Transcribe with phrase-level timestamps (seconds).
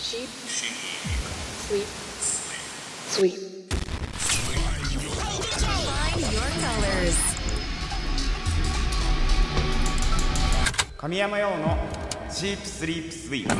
[0.00, 0.28] Sheep.
[3.10, 3.36] Sweep.
[11.58, 11.76] の
[12.30, 13.54] チープスリープスイープ。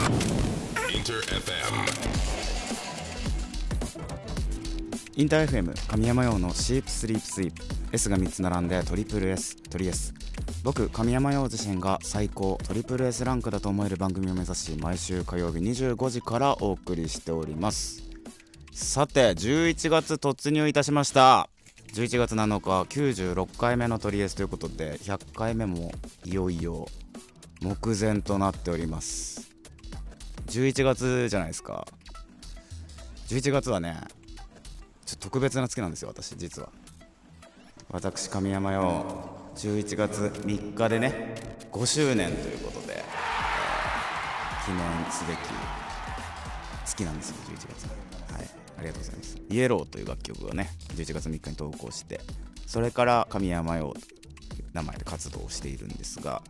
[5.21, 7.63] インター FM 神山用のシープスリープスイープ
[7.93, 10.15] S が3つ並んでトリプル S トリ S
[10.65, 18.03] 僕神山用自身が最高トリプル S ランクだと思える番組を目指し毎週火曜日25時からお送りしております。
[18.73, 21.51] さて11月突入いたしました。
[21.93, 25.93] 11月7日96回目のトリエスということで100回目も
[26.25, 26.89] いよいよ
[27.61, 29.51] 目前となっております。
[30.47, 31.87] 11月じゃないですか。
[33.29, 33.99] 11月はね
[35.21, 36.71] 特別な月なんですよ私実は。
[37.93, 39.05] 私神山よ
[39.57, 41.35] 11月3日でね
[41.73, 43.11] 5周年ということで、えー
[44.67, 45.39] 記念すべき
[46.85, 48.49] 月なんですよ11月はい。
[48.79, 49.39] ありがとうございます。
[49.49, 52.21] イエローという楽曲をね11月3日に投稿して
[52.67, 53.95] それから神山よ
[54.73, 56.43] 名前で活動しているんですが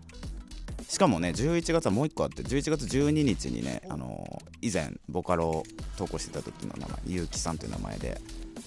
[0.88, 5.62] しかもね11月はもう1個あって11月12日にね、あのー以前ボカロを
[5.96, 8.20] 投稿してた時の名前ゆうきさんという名前で、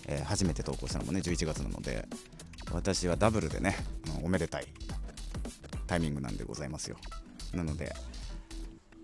[0.08, 2.08] えー初めて投稿したのもね11月なので
[2.72, 3.76] 私はダブルでね
[4.16, 4.68] あおめでたい
[5.88, 6.98] タイミングなんでございますよ。
[7.54, 7.94] なので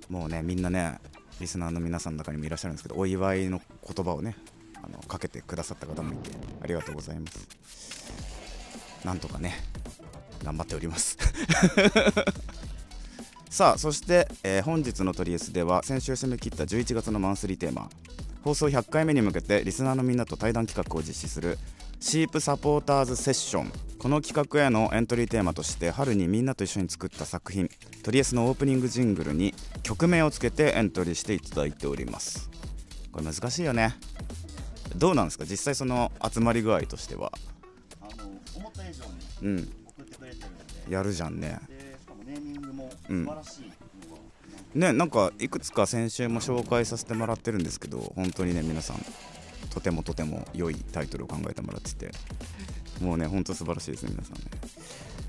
[0.09, 0.99] もうねみんなね
[1.39, 3.61] リスナーの皆さんの中にもいらっしゃるんですけどお祝いの
[3.95, 4.35] 言葉をね
[4.81, 7.47] あのかけてくださった方もいてありがとうございます。
[9.05, 9.53] なんとかね
[10.43, 11.17] 頑張っております。
[13.49, 17.89] さあそして、えー本日のトリエスでは先週締め切った11月のマンスリーテーマ
[18.43, 21.57] 放送100回目に向けてリスナーのみんなと対談企画を実施する
[21.99, 23.71] シープサポーターズセッション。
[23.99, 27.69] この企画へのエントリーテーマとして春にみんなと一緒に作った作品
[28.01, 32.49] トリエスのオープニングジングルに曲名をつけてエントリーしていただいております。
[33.11, 33.95] これ難しいよね。
[34.95, 35.43] どうなんですか？
[35.43, 37.33] 実際その集まり具合としては。
[38.01, 39.03] あの思った以上
[39.41, 39.69] にうん。
[39.85, 40.57] 送ってくれてるの
[40.87, 40.93] で。
[40.93, 41.59] やるじゃんね。
[41.67, 43.61] でしかもネーミングもうん素晴らしい。
[43.63, 43.75] のが、
[44.75, 48.97] ねなんかいくつか先週も紹介させてもらってるんですけど本当にね皆さん
[49.69, 52.11] とてもとても良いタイトルを考えてもらってて
[53.01, 54.41] もうね本当素晴らしいですね皆さんね、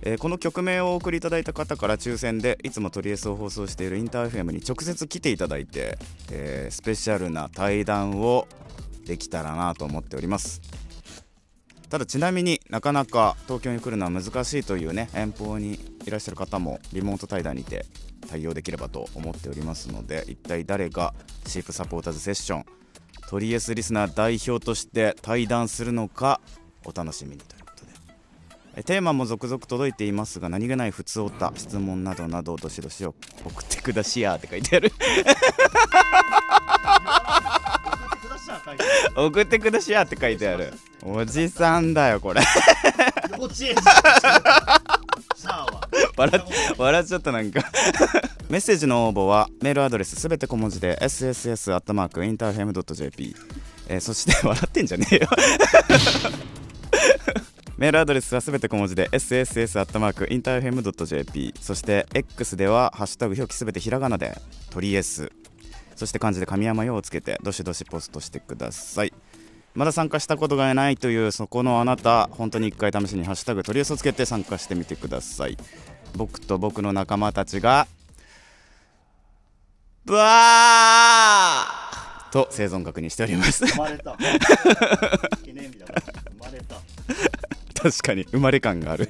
[0.03, 5.99] えーこの曲名をお送りいただいた方から抽選でいつもトリエスを放送しているインター FM に直接来ていただいて、
[6.31, 8.47] えースペシャルな対談を
[9.05, 10.63] できたらなと思っております。
[11.91, 17.85] ただちなみになかなか東京に来るのは難しいというね遠方にいらっしゃる方もリモート対談にて
[18.29, 21.15] 対応できればと思っておりますので一体誰が
[21.47, 22.65] シープサポーターズセッション
[23.29, 26.41] トリエスリスナー代表として対談するのか
[26.85, 27.93] お楽しみにということで。
[28.77, 34.93] えテーマも続々届いていますが何気ない普通おた質問などなどどしどしを送ってくだしやって書いてある。
[39.17, 40.75] 送ってくだしやって書いてある。
[41.03, 42.43] おじさんだよこれ。
[46.17, 46.43] 笑っ
[46.77, 47.63] 笑っちゃったなんか
[48.51, 53.37] メッセージの応募はメールアドレスすべて小文字で sss.interfm.jp、
[53.89, 55.29] えーそして笑ってんじゃねえよ
[57.79, 64.37] メールアドレスはすべて小文字で sss.interfm.jp そして X ではハッシュタグ表記すべてひらがなで
[64.71, 65.33] トリエス
[66.01, 69.13] そして漢字で神山用をつけてどしどしポストしてください。
[69.75, 75.59] まだ参加したことがないというそこのあなた本当に一回試しに「ハッシュタグトリエス」をつけて参加してみてください。
[76.17, 77.87] 僕と僕の仲間たちが
[80.07, 83.67] ブワーと生存確認しております。
[83.67, 84.17] 生まれた。
[85.45, 86.03] 記念日だから。
[86.03, 86.77] 生まれた。
[87.83, 89.07] 確かに生まれ感がある。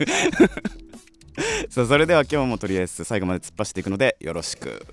[1.70, 4.84] さあそれでは今日もとりあえず最後まで突っ走っていくのでよろしく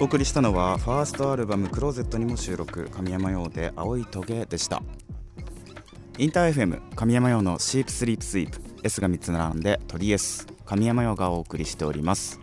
[0.00, 4.82] お送りしたのはファーストアルバム「クローゼット」にも収録神山用で「青いトゲ」でした。
[6.18, 12.40] インター FM 神山用のシープスリープスイープ S が3つ並んで鳥 S 神山用がお送りしております。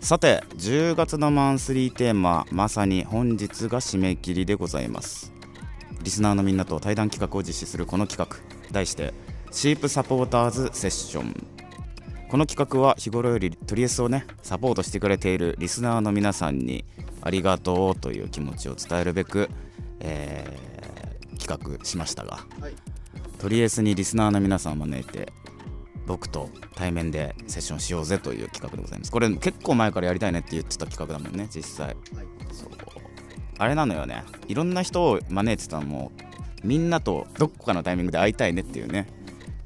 [0.00, 5.30] さて10月のマンスリーテーマまさに本日が締め切りでございます。
[6.02, 8.38] リスナーのみんなと対談企画を実施するこの企画。
[8.72, 9.12] 題して
[9.50, 11.57] シープサポーターズセッション。
[12.28, 16.84] この企画は日頃よりトリエスをねサポートしてくれているリスナーの皆さんに
[17.22, 19.48] ありがとうという気持ちを伝えるべく、
[20.00, 20.68] えー
[21.38, 22.74] 企画しましたがはい。
[23.38, 25.32] トリエスにリスナーの皆さんを招いて
[26.06, 29.12] 僕と対面でセッションしようぜという企画でございます。
[29.12, 31.86] これ結構前からやりたいねって言ってた企画だもんね実際。
[31.86, 31.96] はい
[32.52, 32.70] そう。
[33.58, 34.24] あれなのよね。
[34.48, 36.12] いろんな人を招いてたのも
[36.64, 39.06] みんなとどこかのタイミングで会いたいねっていうね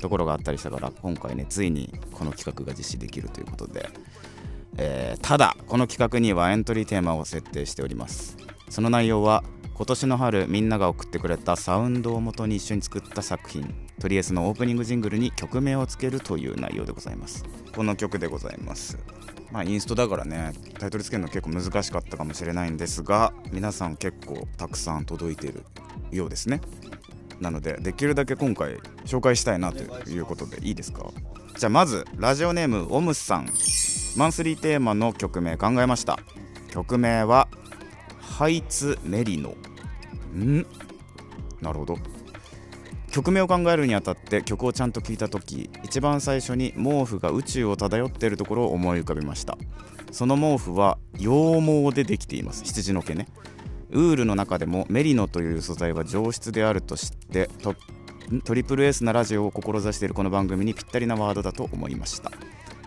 [0.02, 3.88] ところがあったりしたから今回ねついにこの企画が実施できるということで、
[4.76, 8.37] えーただこの企画にはエントリーテーマを設定しております。
[8.69, 9.44] その内容は
[9.75, 17.44] 今年の春みんなが送ってくれたサウンドをもとに一緒に作った作品トリエスのオープニングジングルに曲名をつけるという内容でございます。
[17.75, 18.99] この曲でございます。
[19.50, 25.64] まあインストだからねタイトルつけるの結構難しかったかもしれないんですが皆さん結構たくさん届いてる
[26.10, 26.60] ようですね。
[27.42, 31.10] なのでできるだけ今回紹介したいなということでいいですか？
[31.58, 33.50] じゃあまずラジオネームオムスさん。
[34.16, 36.18] マンスリーテーマの曲名考えました。
[36.70, 37.48] 曲名は
[38.20, 39.54] ハイツメリノ。
[40.34, 40.66] ん？
[41.60, 41.98] なるほど。
[43.10, 49.58] 曲名を考えるにあたって曲をちゃんと聴いた時一番最初に毛布が宇宙を漂っているところを思い浮かべました。
[50.10, 52.64] その毛布は羊毛でできています。
[52.64, 53.28] 羊の毛ね。
[53.92, 57.74] ウールの中でもメリノという素材は上質であると知ってト
[58.44, 62.32] トリプル S なラジオを志しているこの番組にぴったりなワードだと思いました。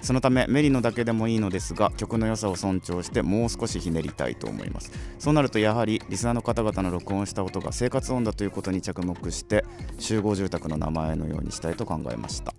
[0.01, 4.91] そのためメリノだけでもいいのですが曲の良さを尊重してもう少しひねりたいと思います。
[5.19, 9.65] そうなるとやはりリスナーの方々の録音した音が生活音だということに着目して
[9.99, 12.53] 集合住宅の名前のようにしたいと考えました。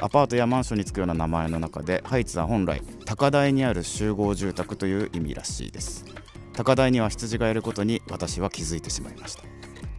[0.00, 6.04] アパートやマンションにつくような名前の中でハイツは本来高台にある集合住宅という意味らしいです
[6.58, 9.44] 高台には羊がいることに私は気づいてしまいました。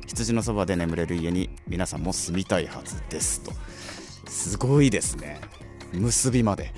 [0.07, 3.53] 羊のそばで眠れる家に皆さんも住みたいはずですと。
[4.29, 5.39] すごいですね。
[5.93, 6.73] 結びまで。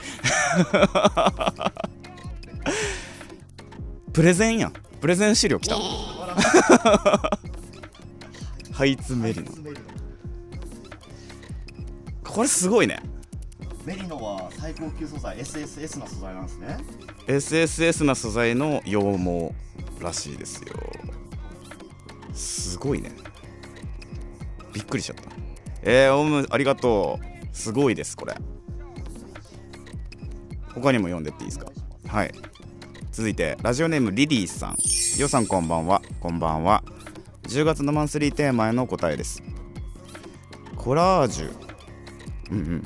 [4.13, 4.74] プレゼンやん。
[5.01, 5.78] プレゼン資料来た。
[8.74, 9.48] ハイツメリノ
[12.24, 13.01] これすごいね。
[13.86, 16.78] メリノは最高級素材 SSS な素材なんですね。
[17.28, 19.54] SSS な素材の羊毛
[20.00, 20.74] らしいですよ。
[22.33, 23.12] すごいね。
[24.74, 25.31] びっくりしちゃった。
[25.81, 27.56] えー、オウムありがとう。
[27.56, 28.36] すごいですこれ。
[30.74, 31.72] 他にも読んでっていいですか？
[32.07, 32.31] はい。
[33.12, 35.19] 続いてラジオネームリリーさん。
[35.19, 36.01] よさんこんばんは。
[36.19, 36.84] こんばんは。
[37.44, 39.42] 10月のマンスリーテーマへの答えです。
[40.77, 41.54] コラージュ。
[42.51, 42.84] うんうん。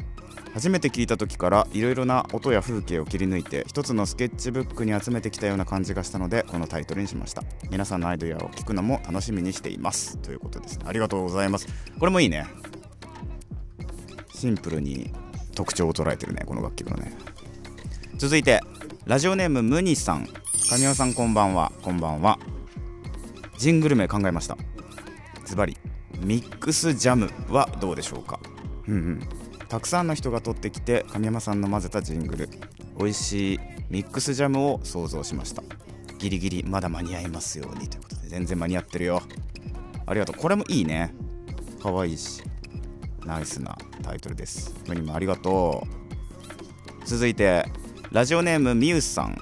[0.56, 7.44] 初めて聞いた時からいろいろな音や風景を切り抜いて一つのスケッチブックに集めてきたような感じがしたのでこのタイトルにしました。
[7.69, 10.18] 皆さんのアイデアを聞くのも楽しみにしています。
[10.19, 10.86] ということですね。
[10.88, 11.68] ありがとうございます。
[12.00, 12.48] これもいいね。
[14.34, 15.12] シンプルに
[15.56, 17.12] 特徴を捉えてるねこの楽曲のね。
[18.16, 18.62] 続いて
[19.06, 20.25] ラジオネームムニさん。
[20.69, 21.74] 神尾さんこんばんは。
[21.81, 22.40] こんばんは。
[23.58, 24.58] ジングル名考えました。
[25.44, 25.75] ズバリ
[26.22, 28.40] ミックスジャムはどうでしょうか？
[28.88, 29.19] うんうん。
[29.67, 32.50] たくさんの人が取ってきて神山さんの混ぜたジングル。
[32.97, 33.59] 美味しい
[33.89, 35.63] ミックスジャムを想像しました。
[36.17, 39.21] ギリギリまだ間に合いますようにということで全然間に合ってるよ。
[40.06, 40.35] ありがとう。
[40.35, 41.13] これもいいね。
[41.81, 42.41] かわいいし。
[43.25, 44.73] ナイスなタイトルです。
[44.88, 47.06] ムニもありがとう。
[47.06, 47.65] 続いて
[48.12, 49.35] ラジオネームミュウさん。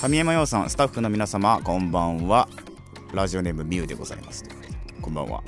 [0.00, 2.48] 神山陽さんスタッフの皆様こんばんは。
[3.12, 4.44] ラジオネームミュウでございます。
[5.00, 5.42] こんばんは。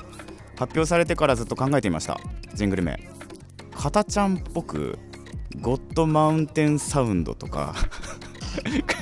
[0.57, 2.19] 発表されてからずっと考えていました。
[2.53, 3.08] ジングル名。
[3.79, 4.99] かたちゃんっぽく
[5.61, 7.73] ゴッドマウンテンサウンドとか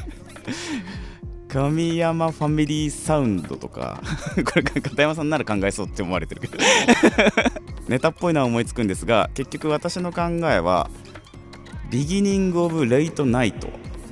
[1.50, 4.00] 神山ファミリーサウンドとか
[4.36, 6.58] これ片山さんなら考えそうって思われてるけど。
[7.90, 10.92] ネタっぽいのは思いつくんですが結局私の考えは
[11.90, 13.70] ビギニング・オブ・レイト・ナイト。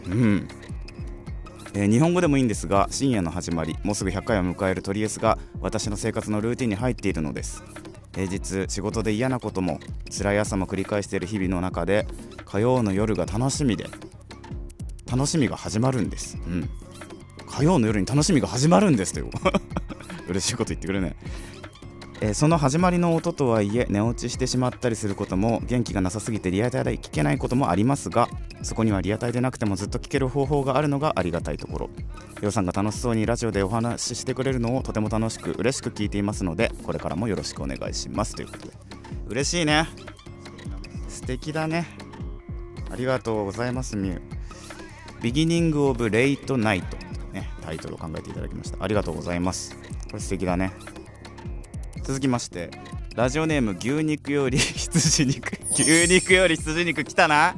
[0.08, 0.48] うん。
[1.76, 7.62] えー日本語でもいいんですが深夜の始まりもうすぐ100回を迎えるトリエスが私の生活のルーティンに入っているのです。
[8.16, 9.80] 平日仕事で嫌なことも
[10.10, 12.08] 辛い朝も繰り返している日々の中で
[12.46, 13.88] 火曜の夜が楽しみで
[15.12, 16.38] 楽しみが始まるんです。
[16.48, 16.70] うん。
[17.46, 19.30] 火曜の夜に楽しみが始まるんですという
[20.28, 21.16] 嬉しいこと言ってくれない
[22.22, 28.30] えーその始まりの音とはいえ寝落ちしてしまったりすることも元気がなさすぎてリアタイで聞けないこともありますが
[28.62, 31.90] そこにはリアタイでなくてもずっと聞ける方法があるのがありがたいところ。
[32.42, 38.36] ようさんが楽しそうにラジオでお話ししてくれるのをとても楽しく嬉しく聞いていますのでこれからもよろしくお願いします。
[38.36, 38.74] ということで。
[39.28, 39.88] 嬉しいね。
[41.08, 41.88] 素敵だね。
[42.92, 44.22] ありがとうございますミュウ
[45.22, 46.98] ビギニング・オブ・レイト・ナイト、
[47.34, 48.84] ね、タイトルを考えていただきました。
[48.84, 49.76] ありがとうございます。
[50.10, 50.74] これ素敵だね。
[52.06, 52.70] 続きまして
[53.16, 55.58] ラジオネーム牛肉より 羊肉。
[55.74, 57.04] 牛肉より羊肉。
[57.06, 57.56] 来たな？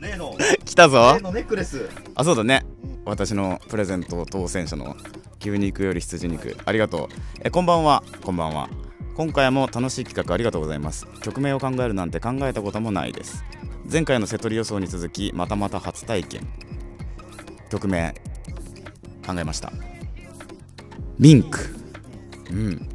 [0.00, 0.36] 例の。
[0.64, 1.14] 来たぞ。
[1.14, 1.88] 例のネックレス。
[2.16, 2.66] あそうだね。
[3.04, 4.96] 私のプレゼント当選者の
[5.40, 6.56] 牛肉より羊肉。
[6.64, 7.08] ありがとう。
[7.40, 8.02] えこんばんは。
[8.24, 8.68] こんばんは。
[9.14, 11.06] 今回も楽しい企画ありがとうございます。
[11.22, 13.44] 曲名を考えるなんて考えたこともないです。
[13.90, 16.48] 前回の瀬戸り予想に続きまたまた初体験。
[17.70, 18.12] 曲名
[19.24, 19.72] 考えました。
[21.16, 21.60] ミンク。
[22.50, 22.88] うん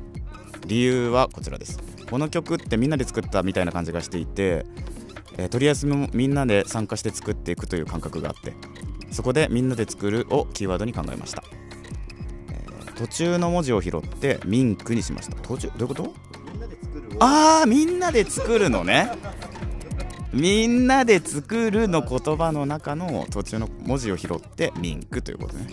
[0.68, 1.80] 理由はこちらです。
[2.10, 4.65] この曲ってみんなで作ったみたいな感じがしていて、
[5.38, 8.53] えーとりあえずもみんなで参加して作っていくという感覚があって
[9.12, 11.44] そこでみんなで作るをキーワードに考えました、
[12.50, 15.36] えー途中の文字を拾ってミンクにしました。
[15.38, 16.13] 途中どういうこと？
[17.20, 19.10] あーみんなで作るのね。
[20.34, 25.68] みんなで作るの言葉の中の途中の文字を拾ってミンクということね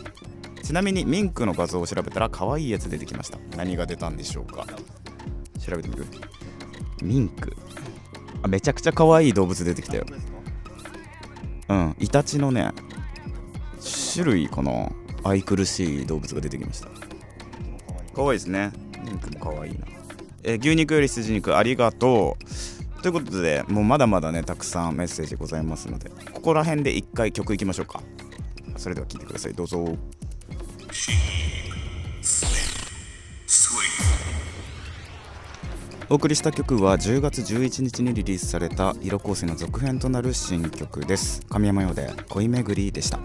[0.68, 3.38] ちなみにミンクの画像を調べたら可愛いやつ出てきました。
[3.56, 4.66] 何が出たんでしょうか？
[5.58, 6.04] 調べてみる
[7.02, 7.56] ミンク。
[8.42, 10.04] あめちゃくちゃ可愛い動物出てきたよ。
[11.70, 12.72] うんイタチのね
[14.12, 14.90] 種類かな？
[15.24, 16.88] 愛くるしい動物が出てきました。
[18.14, 18.70] 可愛いですね。
[19.02, 19.86] ミンクも可愛いな。
[20.42, 22.36] え牛肉より羊肉ありがと
[22.98, 23.02] う。
[23.02, 28.02] ということでもうまだまだねたくさんメッセージございますのでここら辺で一回曲いきましょうか。
[28.76, 29.54] それでは聴いてください。
[29.54, 29.96] どうぞ。
[36.10, 41.42] お送りした曲は10月11日にリリースされた色構成の続編となる新曲です。
[41.50, 43.20] 神山用で恋めぐりでした。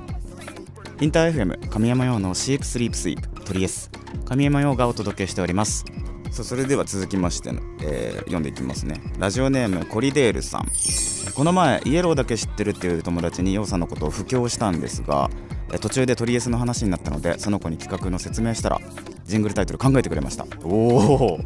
[1.00, 3.90] インター FM 神山用のシープスリープスイープトリエス
[4.26, 5.86] 神山用がお届けしております。
[6.32, 7.52] さそれでは続きまして、
[7.82, 9.00] えー読んでいきますね。
[9.18, 10.68] ラジオネームコリデールさん。
[11.34, 15.30] この前イエローだけ知ってるっていう友達にヨウさんのことを布教したんですが
[15.74, 18.80] えー途中でトリエスの話になったのでその子に企画の説明したら
[19.26, 20.46] ジングルタイトル考えてくれました。
[20.64, 21.40] おお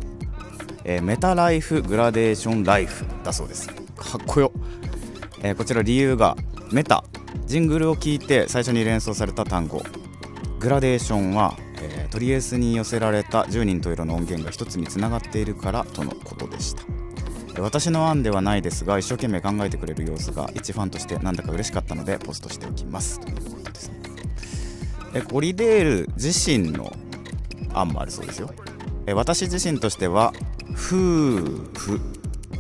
[0.84, 3.68] えーメタライフグラデーションライフだそうです。
[3.68, 3.74] か
[4.18, 4.52] っこよ、
[5.42, 6.36] えーこちら理由が
[6.72, 7.04] メタ
[7.46, 9.82] ジングルを聞いて最初に連想された単語。
[10.60, 16.84] グラデーションは、えートリエスに寄せられた10人と色の音源が一つにつながっているからとのことでした。
[16.84, 23.20] えー私の案ではないですが一生懸命考えてくれる様子が一ファンとしてなんだか嬉しかったのでポストしておきます。
[23.20, 23.98] ということですね
[25.14, 26.92] えコリデール自身の
[27.74, 28.50] 案もあるそうですよ。
[29.06, 30.34] え私自身としては
[30.72, 32.00] 夫婦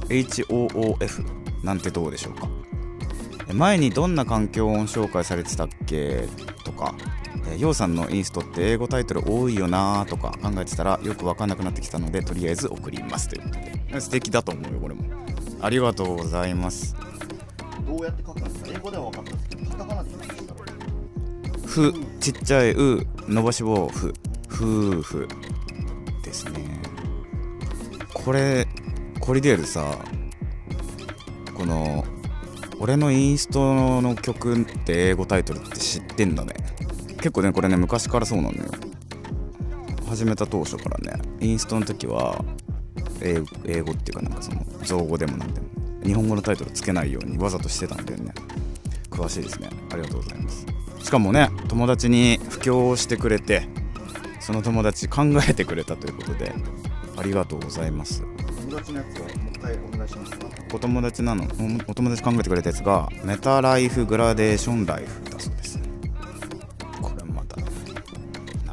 [0.09, 1.25] HOOF
[1.63, 2.47] なんてどうでしょうか。
[3.53, 6.27] 前にどんな環境音紹介されてたっけ？
[6.65, 6.95] とか
[7.49, 13.29] えようさんのインストって英語タイトル多いよなとか考えてたらよく分かんなくなってきたのでとりあえず送ります。
[13.29, 13.55] ということ
[13.93, 14.01] で。
[14.01, 15.03] 素敵だと思うよこれも。
[15.61, 16.95] ありがとうございます。
[17.85, 18.69] どうやって書くんですか？
[18.73, 19.36] 英語では分かった
[21.77, 24.11] ふちっちゃいう伸ばし棒ふ
[24.47, 25.27] 夫婦
[26.23, 26.81] ですね。
[28.15, 28.67] これ
[29.19, 29.95] コリデールさ
[31.53, 32.03] この
[32.79, 36.55] 俺のインストの曲って英語タイトルって知ってんだね。
[37.17, 38.71] 結構ねこれね昔からそうなのよ。
[40.07, 42.43] 始めた当初からねインストの時は
[43.21, 43.39] 英
[43.81, 45.67] 語っていうかなんかその造語でもなんでも
[46.03, 48.33] 日本語のタイトルつけないようにわざとしてたんだよね。
[49.17, 49.69] 詳しいですね。
[49.91, 50.65] ありがとうございます。
[51.03, 53.67] しかもね友達に布教してくれて
[54.39, 56.53] その友達考えてくれたということで
[57.17, 58.23] ありがとうございます。
[58.69, 60.47] 友達のやつをもう一回お願いしますか？
[60.73, 61.45] お友達なの？
[61.45, 65.79] おお友達考えてくれたやつがメタライフグラデーションライフだそうです。
[67.01, 67.63] これもまたな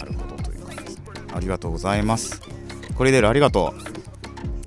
[0.04, 1.00] るほどという感じです。
[1.32, 2.42] ありがとうございます。
[2.94, 3.72] これでるありがと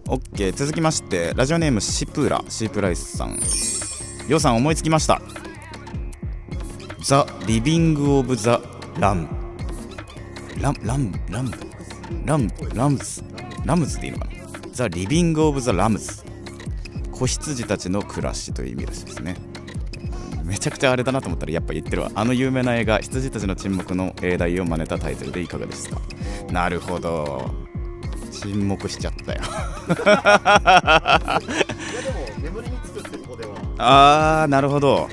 [0.08, 0.10] う。
[0.10, 3.38] OK 続きましてラジオネームシプラシープライスさん。
[4.30, 5.22] ようさん思いつきました
[7.08, 8.60] ザ・リビング・オブ・ザ・
[9.00, 9.30] ラム
[10.60, 11.52] ラムラムラム
[12.26, 13.24] ラムラムズ
[13.64, 14.32] ラムズでいいのかな？
[14.74, 16.22] ザ・リビング・オブ・ザ・ラムズ。
[17.10, 19.38] 子羊たちの暮らしという意味らしいですね。
[20.44, 22.12] めちゃくちゃあれだなと思ったらやっぱ言ってるわ。
[22.14, 26.02] あの有名な映画「羊たちの沈黙」の英題を真似たタイトルでいかがですか
[26.52, 27.50] なるほど。
[28.32, 29.40] 沈黙しちゃったよ。
[29.40, 29.44] い
[30.06, 33.56] やでも眠りにつくってとこでは。
[33.78, 35.08] あーなるほど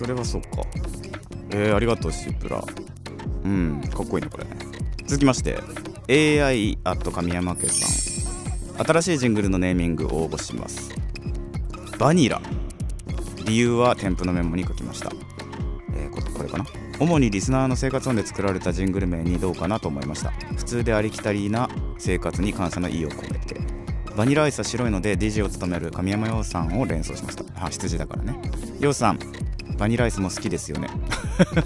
[0.00, 0.48] それはそうか。
[1.50, 2.64] えー、ありがとうシープラ。
[3.44, 4.44] うんかっこいいねこれ。
[4.44, 4.50] ね
[5.04, 5.58] 続きまして
[6.08, 8.86] AI アット神山家さん。
[8.86, 10.90] 新しいジングルのネーミングを応募します。
[11.98, 12.40] バニラ。
[13.44, 15.10] 理由は添付のメモに書きました、
[15.94, 16.64] えーこれかな？
[16.98, 20.30] 主にリスナーの生活音で作られたジングル名にどうかなと思いました。
[20.56, 23.60] 普通でありきたりな生活に感謝の意を込めて。
[24.16, 27.44] バニラアイスは白いので DJ を務める神山陽さんを連想しました。
[27.66, 28.40] あ羊だからね。
[28.80, 29.18] 陽さん
[29.80, 30.88] バニラアイスも好きですよね。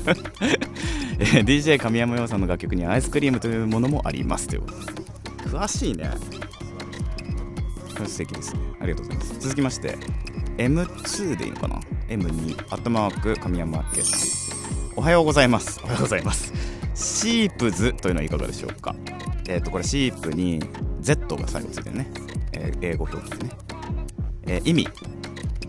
[1.19, 4.77] えー DJ 神山陽さんの楽曲にはアイスクリームというものもありますということ
[5.51, 6.11] で詳しいね。
[8.07, 8.61] 素敵ですね。
[8.81, 9.41] ありがとうございます。
[9.41, 9.99] 続きまして
[10.59, 14.21] M2 でいいのかな？M2 アットマーク神山家さん。
[14.97, 15.81] おはようございます。
[15.83, 16.53] おはようございます。
[16.95, 18.95] シープズというのはいかがでしょうか？
[19.49, 20.61] えっ、とこれシープに
[21.01, 22.07] Z が最後ついてるね、
[22.53, 23.51] えー英語表記でね、
[24.47, 24.89] えー意味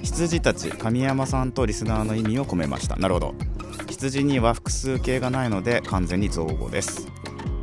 [0.06, 2.96] 羊たち神山さんとリスナーの意味を込めました。
[2.96, 3.36] なるほど。
[3.90, 7.08] 羊には複数形がないので完全に造語です。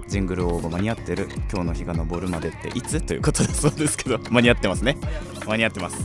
[0.08, 1.28] ジングル応募間に合ってる。
[1.52, 3.00] 今日の日が昇るまでっていつ？
[3.00, 4.18] ということだそうですけど。
[4.30, 4.96] 間に合ってますね。
[5.46, 5.96] 間に合ってます。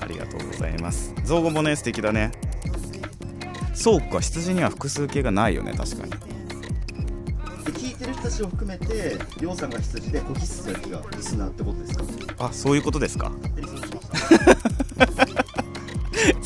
[0.00, 1.14] ありがとうございます。
[1.24, 2.30] 造語もね素敵だね。
[3.74, 5.72] そうか羊には複数形がないよね。
[5.72, 6.10] 確かに。
[6.12, 6.18] で
[7.72, 11.96] 聞いてる人たちを含めてりょうさんが羊で子羊たちがリスナーってことです
[12.36, 12.46] か？
[12.46, 13.32] あそういうことですか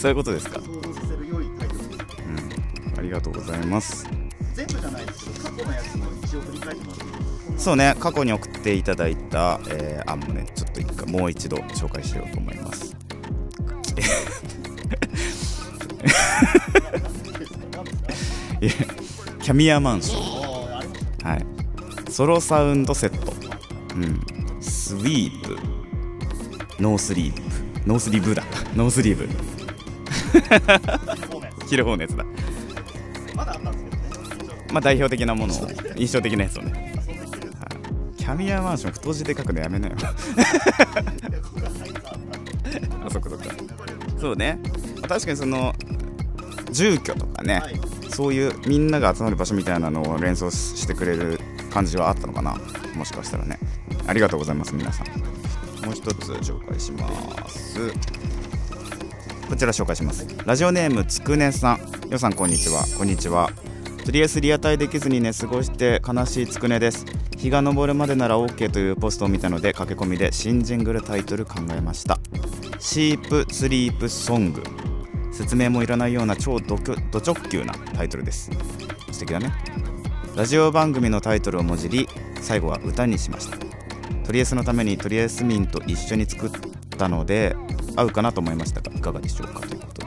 [0.03, 0.59] そういうことですか。
[0.61, 2.99] 想像させる良いタイトルうん。
[2.99, 4.05] ありがとうございます。
[4.53, 7.59] 全部じゃないですけど過去のやつも一応振り返ってもらっていいですか？
[7.59, 7.95] そうね。
[8.01, 12.97] 過去に送っていただいた、えー案もねちょっと一回もう一度紹介しようと思います。
[18.61, 18.73] いや
[19.41, 20.23] キャミアマンション。
[21.31, 21.47] はい。
[22.11, 23.33] ソロサウンドセット。
[23.95, 24.21] うん。
[24.61, 25.57] スイープ。
[26.81, 27.41] ノースリーブ
[27.87, 28.43] ノースリーブだ。
[28.75, 29.29] ノースリーブ
[31.69, 32.25] キルホーネツだ。
[33.37, 33.91] まだあったんですけ
[34.45, 36.95] どねまあ代表的なものを印象的なやつをね。
[38.17, 39.97] キャミアマンション太字で書くのやめなよ。
[43.05, 43.45] あそっかそっか。
[44.21, 44.61] そうね。
[45.01, 45.75] まあ確かにその
[46.71, 47.81] 住居とかね、はい。
[48.11, 51.41] そういうみんなが集まる場所みたいなのを連想してくれる
[51.73, 52.57] 感じはあったのかな。
[52.95, 53.59] もしかしたらね。
[54.07, 55.07] ありがとうございます皆さん。
[55.85, 57.09] もう一つ紹介しま
[57.49, 57.79] す
[59.53, 60.27] こちら紹介します。
[60.47, 62.11] ラジオネームつくねさん。
[62.11, 62.87] よさんこんにちは。
[62.97, 63.51] こんにちは。
[64.03, 67.05] とりあえずリアタイできずに寝過ごして悲しいつくねです。
[67.37, 72.19] 日が昇るまでなら OK というポストを見たので駆け込みで新ジングルタイトル考えました。
[72.79, 74.63] シープスリープソング。
[75.35, 78.51] 説明もいらないような超ドキョド直球なタイトルです。
[79.11, 79.53] 素敵だね。
[80.35, 82.09] ラジオ番組のタイトルをもじり
[82.41, 83.59] 最後は歌にしました。
[84.25, 86.51] とりあえずのためにとりあえず民と一緒に作っ
[87.03, 87.57] たので
[87.97, 90.07] 合うかなと思いましたがいかがでしょうかということ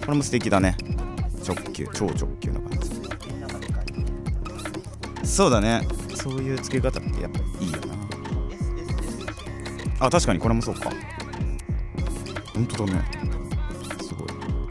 [0.00, 0.76] これも素敵だね。
[1.46, 2.70] 直球超直球な感
[5.22, 5.26] じ。
[5.26, 5.80] そうだね。
[6.14, 7.94] そういう付け方ってやっぱいいよな。
[10.00, 10.90] あ確かにこれもそうか。
[12.52, 13.02] 本当だね。
[14.02, 14.28] すごい。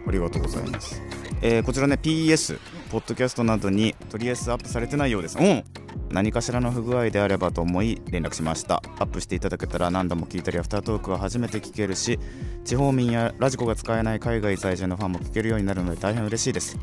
[0.07, 1.01] ありがとうございます。
[1.41, 2.59] えーこちらね PS
[2.91, 5.37] ポッドキャストなどにとりあえずアップされてないようです。
[5.39, 5.63] うん。
[6.09, 8.81] 何かしらの不具合であればと思い連絡しました。
[8.97, 12.19] アップしていただけたら何度も聞いたりアフタートークは初めて聞けるし
[12.65, 16.77] 地方民やラジコが使えない海外在住のファンも聞けるようになるので大変嬉しいです。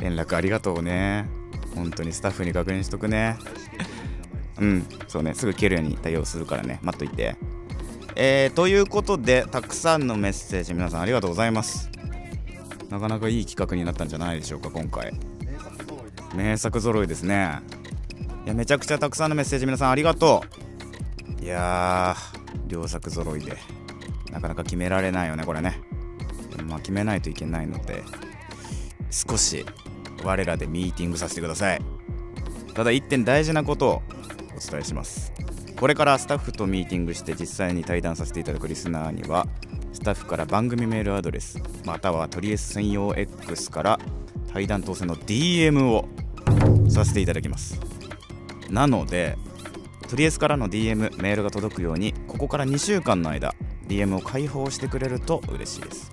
[0.00, 1.26] 連絡ありがとうね。
[1.74, 3.36] 本当にスタッフに確認しとくね。
[4.60, 5.34] うんそうね。
[5.34, 6.78] すぐ聞けるように対応するからね。
[6.82, 7.36] 待っといて。
[8.16, 11.90] えーということでたくさんのメッセージ皆さんありがとうございます。
[12.90, 15.12] なかなかいい企画になったんじゃないでしょうか今回。
[15.44, 17.60] 名作揃いです名作揃いですね。
[18.44, 20.42] いやめちゃくちゃたくさんのメッセージ皆さんありがと
[21.40, 21.42] う。
[21.42, 23.56] いやー両作揃いで
[24.30, 25.80] なかなか決められないよねこれね。
[26.56, 28.02] でもまあ決めないといけないので
[29.10, 29.64] 少し
[30.22, 31.80] 我らでミーティングさせてください。
[32.74, 34.02] ただ一点大事なことを
[34.56, 35.32] お伝えします。
[35.76, 39.46] これからスタッフとミーティングして実際に対談させていただくリスナーには
[39.92, 43.98] スタッフから番組メールアドレスまたはトリエス専用 X から
[44.52, 46.08] 対談当選の DM を
[46.90, 47.80] させていただきます。
[48.74, 49.38] なので
[50.08, 53.54] トリエスからの DM メールが届くようにここから2週間の間
[53.86, 56.12] DM を開放してくれると嬉しいです。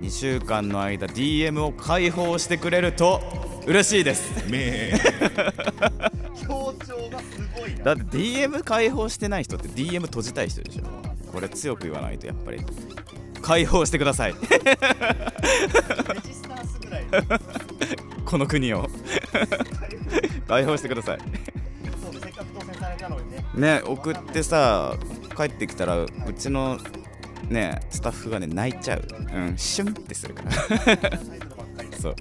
[0.00, 3.20] 2週間の間 DM を開放してくれると
[3.66, 4.42] 嬉しいです。
[6.40, 7.84] 強調がすごいな。
[7.84, 10.84] だって DM 開放してない人って DM 閉じたい人でしょ。
[11.30, 12.64] これ強く言わないとやっぱり
[13.42, 14.34] 開放してください。
[18.24, 18.88] この国を。
[20.48, 21.18] 開放してください
[23.54, 24.94] ね送ってさ
[25.36, 26.78] 帰ってきたらうちの
[27.48, 29.04] ねスタッフがね泣いちゃう。
[29.34, 30.50] うんシュンってするから。
[32.00, 32.14] そう。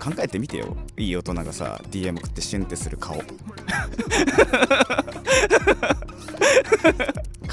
[0.00, 0.76] 考えてみてよ。
[0.98, 3.16] いい大人がさ DM 送ってシュンってする顔。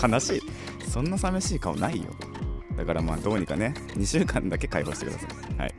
[0.02, 0.41] 悲しい。
[0.89, 2.08] そんな寂しい顔ないよ。
[2.78, 5.30] だからまあどうにかね2週間だけ開放してください。
[5.60, 5.74] はい。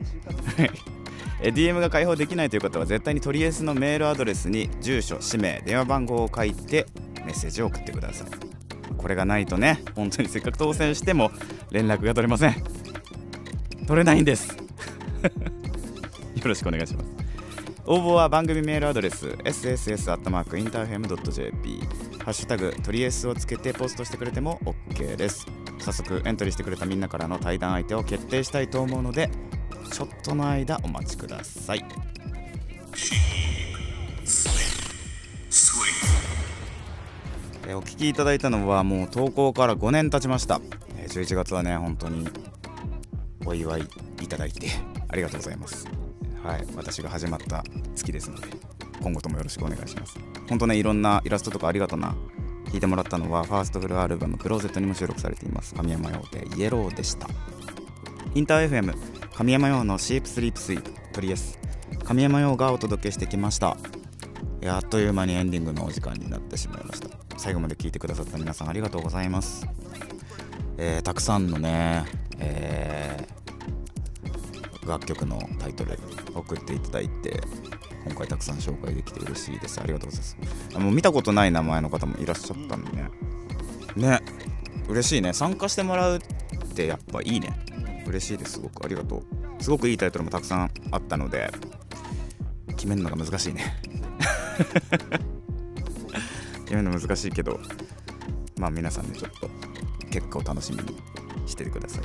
[1.49, 6.85] DM が開放できないという方は絶対にとりあえずのメールアドレスに住所氏名電話番号を書いて
[7.25, 8.29] メッセージを送ってください。
[8.97, 11.31] これがないとね本当にせっかく当選しても
[11.71, 12.55] 連絡が取れません。
[13.85, 14.55] 取れないんです。
[16.35, 17.09] よろしくお願いします。
[17.85, 21.81] 応募は番組メールアドレス sss.interfm.jp
[22.23, 25.45] ハッシュタグトリエスをつけてポストしてくれても OK です。
[25.79, 29.29] 早速エントリーしてくれたみんなからの対談相手を決定したいと思うので
[29.91, 31.85] ちょっとの間お待ちください。
[37.65, 40.59] お聞きいただいたのはもう投稿から5年経ちました。
[41.07, 42.27] 11月はね本当に
[43.45, 43.87] お祝い
[44.21, 44.67] いただいて
[45.07, 45.87] ありがとうございます。
[46.43, 47.63] はい私が始まった
[47.95, 48.47] 月ですので
[49.01, 50.19] 今後ともよろしくお願いします。
[50.49, 52.15] ほんとねいろんなイラストとかありがとな。
[52.71, 55.75] 聴いてもらったのはファーストフルアルバム「クローゼット」にも収録されています。
[55.75, 57.27] 神山用でイエローでした。
[58.33, 58.93] インター FM
[59.35, 61.59] 神山用のシープスリープスイートリエス
[62.05, 63.77] 神山用がお届けしてきました。
[64.65, 67.09] あっという間にエンディングのお時間になってしまいました。
[67.37, 69.67] 最後まで聞いてくださった皆さんありがとうございます、
[70.77, 72.05] えーたくさんのね、
[72.39, 75.97] えー楽曲のタイトル
[76.35, 77.41] 送っていただいて
[78.05, 79.79] 今回たくさん紹介できて嬉しいです。
[79.79, 80.37] ありがとうございます。
[80.75, 83.09] あもう見たことない名前の方もいらっしゃったんでね。
[83.95, 84.19] ね
[84.89, 85.31] 嬉しいね。
[85.33, 86.19] 参加してもらうっ
[86.75, 87.62] てやっぱいいね。
[88.07, 88.53] 嬉しいです。
[88.53, 89.63] すごくありがとう。
[89.63, 91.51] すごくいいタイトルもたくさんあったので
[92.67, 93.77] 決めるのが難しいね。
[96.65, 97.59] 決めるの難しいけど
[98.57, 99.49] まあ皆さんねちょっと
[100.09, 101.01] 結果を楽しみに
[101.45, 102.03] しててください。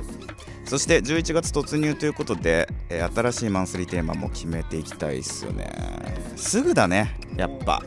[0.65, 5.71] そして11月突入ということで、えー新しいマンスリーテーマも決めていきたいっすよね。
[6.35, 7.81] すぐだねやっぱ。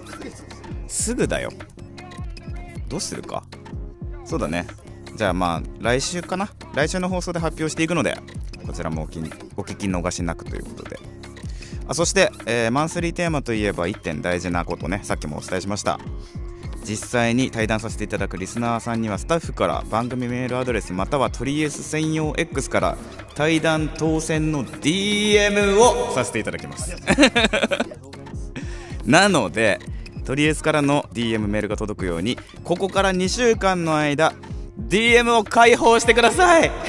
[0.88, 1.50] すぐだよ。
[2.88, 3.44] どうするか。
[4.24, 4.66] そうだね。
[5.16, 6.48] じゃあまあ来週かな。
[6.74, 8.16] 来週の放送で発表していくので
[8.66, 10.98] こちらもお聞きお聞き逃しなくということで。
[11.88, 15.98] あそして、えーマンスリーテーマといえば1点大事なことねさっきもお伝えしました。
[16.84, 22.98] 実際に対談させていただくリスナーさんにはスタッフから番組メールアドレスまたはトリエス専用 X から
[23.34, 26.96] 対談当選の DM をさせていただきます。
[29.06, 29.78] なので
[30.24, 34.34] トリエスからの DM メールが届くようにここから2週間の間
[34.78, 36.70] DM を開放してください。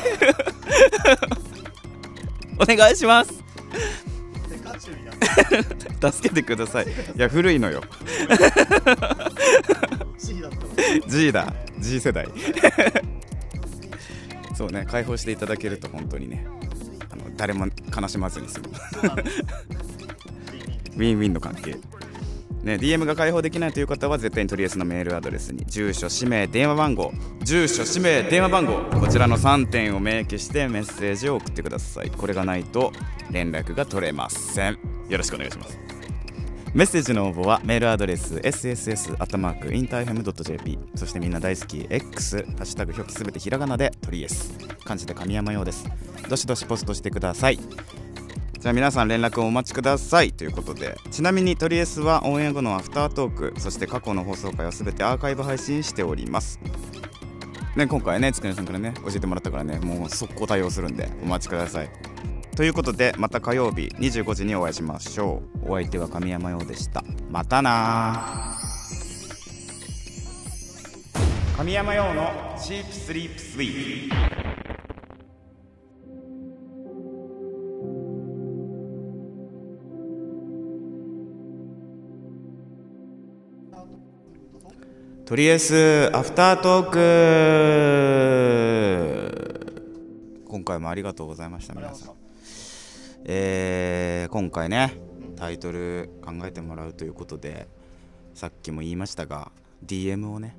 [2.60, 3.44] お願いします。
[6.12, 6.86] 助けてください。
[6.86, 7.82] いや古いのよ。
[10.18, 10.50] C だ
[11.08, 11.54] G だ。
[11.80, 12.28] G 世代。
[14.56, 16.46] そうね解放していただけると本当にね。
[17.10, 18.70] あの誰も悲しまずに済む。
[20.96, 21.76] ウィンウィンの関係。
[22.64, 27.12] ね、DM が開放できないという方は絶対にとりあえずのメールアドレスに住所氏名電話番号
[27.44, 32.10] 住所氏名電話番号こちらの3点を明記してメッセージを送ってください。
[32.10, 32.94] これがないと
[33.32, 34.80] 連絡が取れません。
[35.10, 35.78] よろしくお願いします。
[36.74, 39.20] メッセージの応募はメールアドレス sss.interfm.jp
[40.96, 45.86] そしてみんな大好き X ハッシュタグ表記すべてひらがなでトリエス漢字で神山用です。
[46.30, 47.60] どしどしポストしてください。
[48.64, 50.32] じゃあ皆さん連絡をお待ちください。
[50.32, 56.62] ということでちなみにトリエスはオンエア後のアフタートークそして過去の放送回は全てアーカイブ配信しております。
[57.76, 61.90] ね今回ねつくねさんからね教えてもらったからねもう速攻対応するんでお待ちください。
[62.56, 65.72] ということでまた火曜日25時にお会いしましょう。
[65.72, 67.04] お相手は神山陽でした。
[67.30, 68.56] またな
[71.58, 74.63] 神山陽のチープスリープスイート。
[85.34, 87.00] とりあえずアフタートーク。
[90.48, 92.14] 今回もありがとうございました皆さん。
[93.26, 94.94] えー今回ね
[95.36, 97.68] タイトル考えてもらうということで
[98.36, 99.52] さっきも言いましたが
[99.84, 100.56] DM をね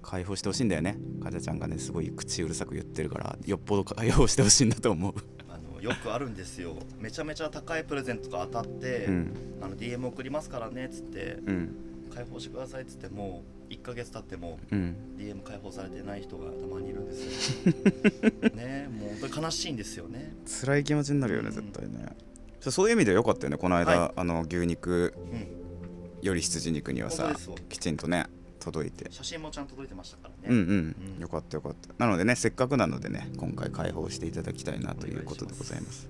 [0.00, 0.96] 解放してほしいんだよね。
[1.22, 5.14] かじゃちゃんがねすごい口うるさく言ってるからよっぽど解放してほしいんだと思う。
[5.50, 6.76] あのよくあるんですよ。
[6.98, 9.34] めちゃめちゃ高いプレゼントが当たって、うん。
[9.60, 11.40] あの DM 送りますからねっつって。
[11.44, 11.85] うん
[12.16, 14.96] 開放してくださいっつっても1ヶ月経ってもうん。
[15.18, 17.72] DM 開放されてない人がたまにいるんですよ。
[18.56, 20.32] ねもう本当に悲しいんですよね。
[20.62, 22.16] 辛い気持ちになるよね絶対ね。
[22.60, 24.12] そういう意味ではよかったよねこの間、はい。
[24.16, 26.26] あの牛肉うん。
[26.26, 27.54] より羊肉にはさ本当ですよ。
[27.68, 28.26] きちんとね
[28.60, 29.10] 届いて。
[29.10, 30.36] 写真もちゃんと届いてましたからね。
[30.48, 31.20] うんうん、うん。
[31.20, 31.94] よかったよかった。
[31.98, 36.08] なのでねせっかくなのでね今回開放していただきたいなということでございます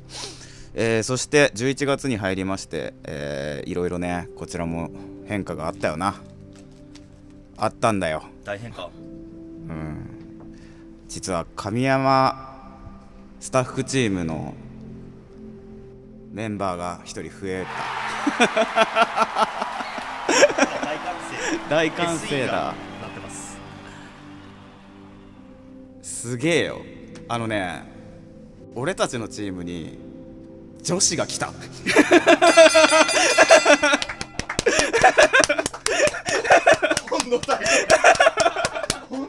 [0.78, 4.90] えーそして11月に入りまして、えーいろいろねこちらも
[5.26, 6.16] 変化があったよな。
[7.56, 8.22] あったんだよ。
[8.44, 8.90] 大変か。
[9.68, 10.10] うん。
[11.08, 12.78] 実は神山
[13.40, 14.52] スタッフチームの
[16.30, 17.64] メンバーが1人増え
[20.68, 22.52] 大歓声た大歓声だ。
[22.52, 23.56] なってます。
[26.02, 26.82] すげえよ。
[27.28, 27.82] あのね
[28.74, 30.05] 俺たちのチームに
[30.86, 31.52] 女子が来た。
[37.10, 37.70] 本のタイトル。
[39.08, 39.28] 本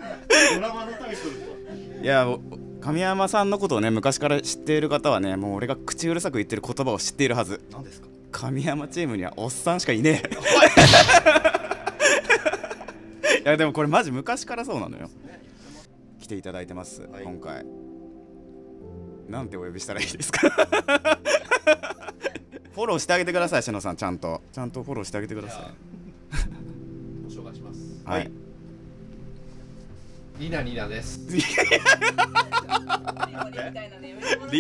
[0.55, 1.35] ドラマのタイトル
[1.99, 2.39] といやお
[2.79, 7.59] 神山さんのことをね昔から知っている方はねもう俺が口うるさく言ってる言葉を知っているはず。
[7.71, 8.07] 何ですか？
[8.31, 10.29] 神山チームにはおっさんしかいねえ。
[13.41, 15.09] いやでもこれマジ昔からそうなのよ。
[16.21, 17.23] 来ていただいてます、はい。
[17.23, 17.65] 今回。
[19.29, 20.39] なんてお呼びしたらいいですか？
[22.77, 24.39] フォローしてあげてくださいしのさんちゃんと。
[24.53, 25.71] ちゃんとフォローしてあげてくださ
[28.05, 28.07] い。
[28.07, 28.29] はい。
[30.37, 31.21] リナリナです。
[31.27, 31.41] リ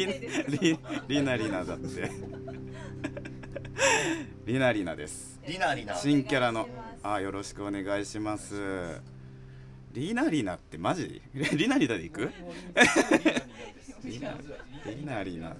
[0.07, 2.09] リリナリナだって。
[4.47, 5.39] リナリナです。
[5.47, 5.95] リナリナ。
[5.95, 6.67] 新キャラの。
[7.03, 8.99] あよろしくお願いします。
[9.93, 11.21] リナリナってマジ？
[11.53, 12.31] リナリナで行く？
[14.03, 14.33] リナ
[14.85, 15.55] リナリナ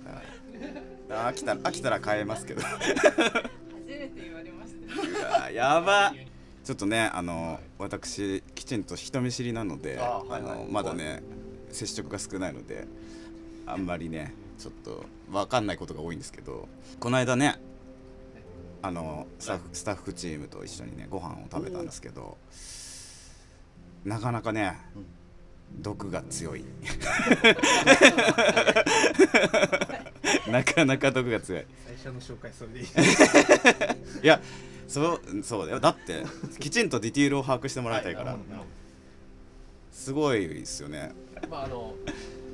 [1.10, 2.80] だ飽きた飽きたら変えますけど初
[3.88, 4.74] めて言われまし
[5.42, 6.14] たやば
[6.64, 11.24] ちょっとねあの私きちんと人見知りなのであはいはいのまだね
[11.72, 12.88] 接触が少ないので
[13.66, 16.68] あんまりねちょっと分かんないことが多いんですけど
[17.00, 17.60] この間ね
[18.82, 22.38] あのスタッフスタッフチームと一緒にねご飯を食べたんですけど
[24.06, 24.78] なかなかね
[25.72, 26.64] 毒が強い。
[30.50, 31.66] なかなか毒が強い。
[31.86, 32.88] 最初の紹介それでいい。
[34.24, 34.42] いや
[34.88, 35.80] そうそうだよ。
[35.80, 36.24] だって
[36.60, 38.42] きちんとディティールを把握してもらいたいから、はい
[39.92, 41.12] すごいですよね。
[41.50, 41.96] まああの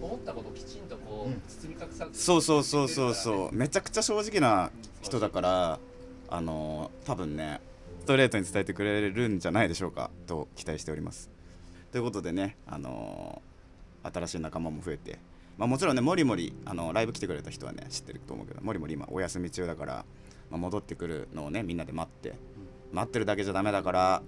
[0.02, 1.41] 思ったことをきちんとこう、うん。
[1.47, 2.19] 包み隠さず。
[2.19, 3.56] そうそうそうそうそう。
[3.56, 4.71] めちゃくちゃ正直な
[5.02, 5.80] 人だから
[6.30, 7.62] あの多分ね
[8.02, 11.30] ストレートに伝えてくれるんじゃないでしょうかと期待しております
[11.93, 13.41] ということでねあの
[14.03, 15.19] 新しい仲間も増えて
[15.58, 19.93] まあ、もちろんねもりもりあのライブ来てくれた人はね知ってると思うけどもりもり今お休み中だから、
[20.49, 22.34] まあ、戻ってくるのをねみんなで待って
[22.91, 24.23] 待ってるだけじゃダメだから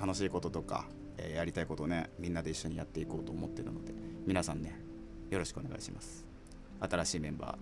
[0.00, 0.86] 楽しいこととか、
[1.18, 3.92] えーやりたいことをねみんなで一緒にやっていこうと思ってるので
[4.26, 4.80] 皆さんね
[5.28, 6.24] よろしくお願いします。
[6.80, 7.58] 新しいメンバ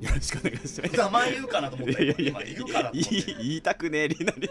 [0.00, 0.06] ー。
[0.06, 0.96] よろしくお願いします。
[0.96, 2.04] 名前言うかなと思って。
[2.04, 4.48] いやいや今言いたくねえリナリ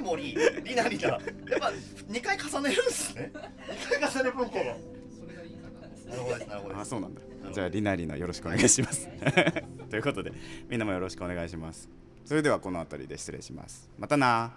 [0.00, 1.20] モリモリリナリナやっ
[1.60, 1.72] ぱ
[2.10, 3.32] 2回重ねるんですね。
[3.90, 4.76] 2回重ね文法が。
[5.18, 6.16] それがいいかな。
[6.16, 7.20] なるほどですなるほどあそうなんだ。
[7.52, 9.08] じゃあリナリナよろしくお願いします。
[9.90, 10.32] ということで
[10.68, 11.88] みんなもよろしくお願いします。
[12.24, 13.90] それではこの辺りで失礼します。
[13.98, 14.52] またな